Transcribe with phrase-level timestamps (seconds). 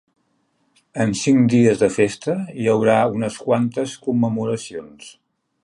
[1.03, 5.13] En cinc dies de festa, hi haurà unes quantes commemoracions.